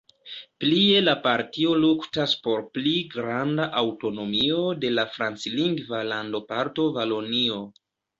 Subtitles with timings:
[0.61, 7.61] Plie la partio luktas por pli granda aŭtonomio de la franclingva landoparto Valonio.